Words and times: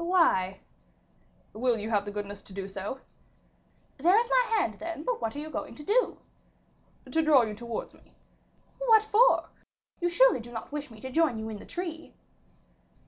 "Why?" 0.00 0.60
"Will 1.52 1.76
you 1.76 1.90
have 1.90 2.04
the 2.04 2.12
goodness 2.12 2.40
to 2.42 2.52
do 2.52 2.68
so?" 2.68 3.00
"There 3.96 4.16
is 4.16 4.28
my 4.30 4.54
hand, 4.54 4.74
then; 4.74 5.02
but 5.02 5.20
what 5.20 5.34
are 5.34 5.40
you 5.40 5.50
going 5.50 5.74
to 5.74 5.82
do?" 5.82 6.18
"To 7.10 7.20
draw 7.20 7.42
you 7.42 7.54
towards 7.56 7.94
me." 7.94 8.14
"What 8.78 9.02
for? 9.02 9.48
You 10.00 10.08
surely 10.08 10.38
do 10.38 10.52
not 10.52 10.70
wish 10.70 10.88
me 10.88 11.00
to 11.00 11.10
join 11.10 11.36
you 11.36 11.48
in 11.48 11.58
the 11.58 11.66
tree?" 11.66 12.14